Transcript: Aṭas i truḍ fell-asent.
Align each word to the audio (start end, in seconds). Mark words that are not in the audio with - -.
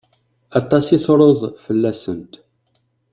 Aṭas 0.59 0.85
i 0.95 0.97
truḍ 1.05 1.39
fell-asent. 1.63 2.33